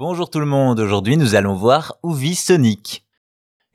Bonjour 0.00 0.30
tout 0.30 0.40
le 0.40 0.46
monde, 0.46 0.80
aujourd'hui 0.80 1.18
nous 1.18 1.34
allons 1.34 1.52
voir 1.52 1.98
où 2.02 2.14
vit 2.14 2.34
Sonic. 2.34 3.04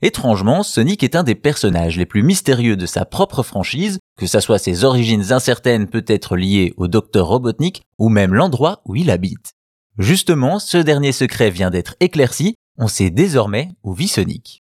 Étrangement, 0.02 0.64
Sonic 0.64 1.04
est 1.04 1.14
un 1.14 1.22
des 1.22 1.36
personnages 1.36 1.96
les 1.96 2.04
plus 2.04 2.24
mystérieux 2.24 2.76
de 2.76 2.84
sa 2.84 3.04
propre 3.04 3.44
franchise, 3.44 4.00
que 4.18 4.26
ça 4.26 4.40
soit 4.40 4.58
ses 4.58 4.82
origines 4.82 5.32
incertaines 5.32 5.86
peut-être 5.86 6.36
liées 6.36 6.74
au 6.78 6.88
docteur 6.88 7.28
Robotnik, 7.28 7.82
ou 8.00 8.08
même 8.08 8.34
l'endroit 8.34 8.82
où 8.86 8.96
il 8.96 9.08
habite. 9.12 9.52
Justement, 9.98 10.58
ce 10.58 10.78
dernier 10.78 11.12
secret 11.12 11.48
vient 11.48 11.70
d'être 11.70 11.94
éclairci, 12.00 12.56
on 12.76 12.88
sait 12.88 13.10
désormais 13.10 13.68
où 13.84 13.92
vit 13.92 14.08
Sonic. 14.08 14.64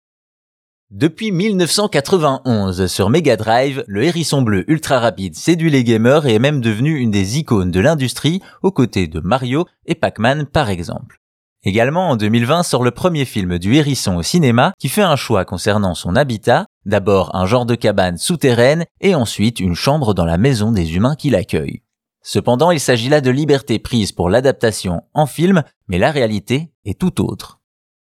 Depuis 0.91 1.33
1991, 1.33 2.87
sur 2.87 3.09
Mega 3.09 3.35
Drive, 3.35 3.83
le 3.85 4.05
hérisson 4.05 4.43
bleu 4.43 4.63
ultra 4.71 5.01
rapide 5.01 5.35
séduit 5.35 5.71
les 5.71 5.83
gamers 5.83 6.25
et 6.25 6.35
est 6.35 6.39
même 6.39 6.61
devenu 6.61 6.95
une 6.95 7.11
des 7.11 7.37
icônes 7.37 7.71
de 7.71 7.81
l'industrie 7.81 8.41
aux 8.63 8.71
côtés 8.71 9.07
de 9.07 9.19
Mario 9.19 9.65
et 9.85 9.95
Pac-Man 9.95 10.45
par 10.45 10.69
exemple. 10.69 11.18
Également 11.63 12.09
en 12.09 12.15
2020 12.15 12.63
sort 12.63 12.83
le 12.83 12.91
premier 12.91 13.25
film 13.25 13.59
du 13.59 13.75
hérisson 13.75 14.15
au 14.15 14.23
cinéma 14.23 14.71
qui 14.79 14.87
fait 14.87 15.01
un 15.01 15.17
choix 15.17 15.43
concernant 15.43 15.93
son 15.93 16.15
habitat, 16.15 16.67
d'abord 16.85 17.35
un 17.35 17.45
genre 17.45 17.65
de 17.65 17.75
cabane 17.75 18.17
souterraine 18.17 18.85
et 19.01 19.13
ensuite 19.13 19.59
une 19.59 19.75
chambre 19.75 20.13
dans 20.13 20.23
la 20.23 20.37
maison 20.37 20.71
des 20.71 20.95
humains 20.95 21.15
qui 21.15 21.29
l'accueillent. 21.29 21.83
Cependant, 22.21 22.71
il 22.71 22.79
s'agit 22.79 23.09
là 23.09 23.19
de 23.19 23.29
liberté 23.29 23.77
prise 23.77 24.13
pour 24.13 24.29
l'adaptation 24.29 25.03
en 25.13 25.25
film, 25.25 25.63
mais 25.87 25.97
la 25.97 26.11
réalité 26.11 26.71
est 26.85 26.97
tout 26.97 27.21
autre. 27.21 27.59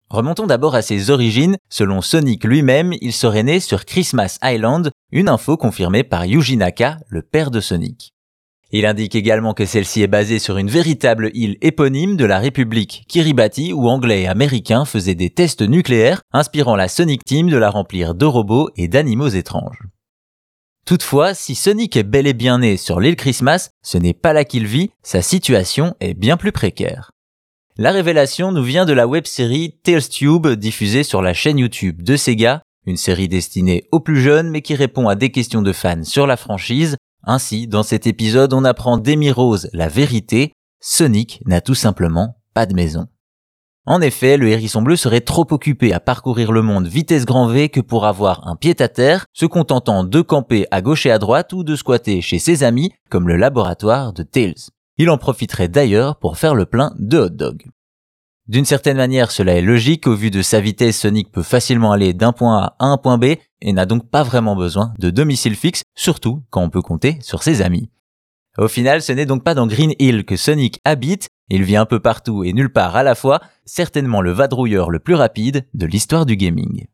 Remontons 0.10 0.46
d'abord 0.46 0.76
à 0.76 0.82
ses 0.82 1.10
origines. 1.10 1.58
Selon 1.70 2.02
Sonic 2.02 2.44
lui-même, 2.44 2.94
il 3.02 3.14
serait 3.14 3.44
né 3.44 3.60
sur 3.60 3.86
Christmas 3.86 4.38
Island, 4.44 4.92
une 5.12 5.30
info 5.30 5.58
confirmée 5.58 6.04
par 6.04 6.26
Yuji 6.26 6.58
Naka, 6.58 6.98
le 7.08 7.22
père 7.22 7.50
de 7.50 7.62
Sonic. 7.62 8.14
Il 8.74 8.86
indique 8.86 9.16
également 9.16 9.54
que 9.54 9.66
celle-ci 9.66 10.02
est 10.02 10.08
basée 10.08 10.40
sur 10.40 10.58
une 10.58 10.70
véritable 10.70 11.30
île 11.34 11.58
éponyme 11.62 12.16
de 12.16 12.24
la 12.24 12.40
République 12.40 13.04
Kiribati 13.10 13.74
où 13.74 13.90
Anglais 13.90 14.22
et 14.22 14.28
Américains 14.28 14.86
faisaient 14.86 15.16
des 15.16 15.30
tests 15.30 15.62
nucléaires, 15.62 16.22
inspirant 16.32 16.78
la 16.78 16.88
Sonic 16.88 17.26
Team 17.26 17.50
de 17.50 17.58
la 17.58 17.70
remplir 17.70 18.16
de 18.16 18.26
robots 18.26 18.70
et 18.78 18.88
d'animaux 18.88 19.28
étranges. 19.28 19.82
Toutefois, 20.86 21.34
si 21.34 21.54
Sonic 21.54 21.98
est 21.98 22.04
bel 22.04 22.28
et 22.28 22.34
bien 22.34 22.60
né 22.60 22.78
sur 22.78 23.02
l'île 23.02 23.18
Christmas, 23.18 23.72
ce 23.84 23.98
n'est 23.98 24.14
pas 24.14 24.32
là 24.32 24.46
qu'il 24.46 24.66
vit, 24.66 24.92
sa 25.04 25.22
situation 25.22 25.94
est 26.00 26.14
bien 26.14 26.38
plus 26.38 26.54
précaire. 26.54 27.12
La 27.78 27.92
révélation 27.92 28.54
nous 28.54 28.64
vient 28.64 28.86
de 28.86 28.94
la 28.94 29.06
web-série 29.06 29.80
Tales 29.84 30.08
Tube 30.08 30.48
diffusée 30.48 31.04
sur 31.04 31.22
la 31.22 31.34
chaîne 31.34 31.60
YouTube 31.60 32.02
de 32.02 32.16
Sega, 32.16 32.62
une 32.86 32.98
série 32.98 33.28
destinée 33.28 33.84
aux 33.92 34.00
plus 34.00 34.22
jeunes 34.22 34.50
mais 34.50 34.62
qui 34.62 34.76
répond 34.76 35.10
à 35.10 35.16
des 35.16 35.30
questions 35.30 35.62
de 35.62 35.74
fans 35.74 36.04
sur 36.04 36.26
la 36.26 36.38
franchise, 36.38 36.96
ainsi, 37.24 37.68
dans 37.68 37.84
cet 37.84 38.08
épisode, 38.08 38.54
on 38.54 38.64
apprend 38.64 38.98
d'Amy 38.98 39.32
Rose 39.32 39.70
la 39.74 39.88
vérité, 39.88 40.54
Sonic 40.80 41.42
n'a 41.46 41.62
tout 41.62 41.76
simplement 41.76 42.36
pas 42.54 42.66
de 42.66 42.74
maison. 42.74 43.08
En 43.86 44.00
effet, 44.00 44.38
le 44.38 44.50
hérisson 44.50 44.82
bleu 44.82 44.96
serait 44.96 45.22
trop 45.22 45.48
occupé 45.50 45.92
à 45.92 46.00
parcourir 46.00 46.52
le 46.52 46.62
monde 46.62 46.88
vitesse 46.88 47.26
grand 47.26 47.48
V 47.48 47.70
que 47.70 47.82
pour 47.82 48.06
avoir 48.06 48.48
un 48.48 48.56
pied 48.56 48.76
à 48.80 48.88
terre, 48.88 49.26
se 49.34 49.48
contentant 49.48 50.04
de 50.04 50.22
camper 50.22 50.68
à 50.70 50.82
gauche 50.82 51.06
et 51.08 51.12
à 51.12 51.18
droite 51.18 51.52
ou 51.54 51.64
de 51.64 51.76
squatter 51.76 52.22
chez 52.22 52.38
ses 52.38 52.64
amis, 52.64 52.92
comme 53.10 53.28
le 53.28 53.38
laboratoire 53.38 54.14
de 54.14 54.22
Tails. 54.22 54.70
Il 54.98 55.10
en 55.10 55.18
profiterait 55.18 55.68
d'ailleurs 55.68 56.18
pour 56.18 56.38
faire 56.38 56.54
le 56.54 56.66
plein 56.66 56.94
de 57.00 57.18
hot 57.18 57.30
dog. 57.30 57.64
D'une 58.48 58.66
certaine 58.66 58.98
manière, 58.98 59.32
cela 59.32 59.54
est 59.54 59.62
logique, 59.62 60.08
au 60.08 60.16
vu 60.16 60.30
de 60.30 60.42
sa 60.42 60.60
vitesse, 60.60 61.00
Sonic 61.00 61.32
peut 61.32 61.42
facilement 61.42 61.92
aller 61.92 62.14
d'un 62.14 62.34
point 62.34 62.58
A 62.58 62.76
à 62.80 62.86
un 62.86 62.98
point 62.98 63.18
B 63.18 63.36
et 63.62 63.74
n'a 63.74 63.86
donc 63.86 64.10
pas 64.10 64.24
vraiment 64.24 64.56
besoin 64.56 64.94
de 65.00 65.10
domicile 65.10 65.56
fixe, 65.56 65.84
surtout 66.02 66.42
quand 66.50 66.64
on 66.64 66.72
peut 66.72 66.82
compter 66.82 67.20
sur 67.22 67.44
ses 67.44 67.62
amis. 67.62 67.92
Au 68.58 68.68
final, 68.68 69.04
ce 69.04 69.12
n'est 69.12 69.28
donc 69.28 69.44
pas 69.44 69.54
dans 69.54 69.68
Green 69.68 69.94
Hill 70.00 70.26
que 70.26 70.36
Sonic 70.36 70.82
habite, 70.84 71.30
il 71.50 71.64
vit 71.64 71.78
un 71.78 71.86
peu 71.86 72.00
partout 72.00 72.44
et 72.44 72.54
nulle 72.54 72.74
part 72.74 72.96
à 72.96 73.04
la 73.04 73.14
fois, 73.14 73.40
certainement 73.66 74.22
le 74.22 74.32
vadrouilleur 74.32 74.90
le 74.90 75.00
plus 75.00 75.14
rapide 75.14 75.68
de 75.76 75.86
l'histoire 75.86 76.26
du 76.26 76.36
gaming. 76.36 76.88